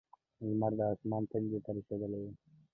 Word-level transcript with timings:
لمر 0.47 0.71
د 0.79 0.81
اسمان 0.93 1.23
تندي 1.31 1.59
ته 1.65 1.69
رسېدلی 1.75 2.19
و. 2.21 2.25